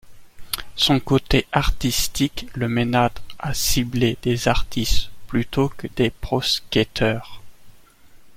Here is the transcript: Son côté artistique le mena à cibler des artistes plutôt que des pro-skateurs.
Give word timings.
Son 0.77 0.99
côté 0.99 1.45
artistique 1.51 2.47
le 2.55 2.67
mena 2.67 3.11
à 3.37 3.53
cibler 3.53 4.17
des 4.23 4.47
artistes 4.47 5.11
plutôt 5.27 5.69
que 5.69 5.85
des 5.95 6.09
pro-skateurs. 6.09 7.39